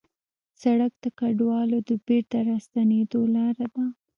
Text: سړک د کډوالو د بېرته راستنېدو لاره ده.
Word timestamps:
سړک 0.61 0.93
د 1.03 1.05
کډوالو 1.19 1.77
د 1.89 1.91
بېرته 2.05 2.37
راستنېدو 2.49 3.21
لاره 3.35 3.65
ده. 3.73 3.85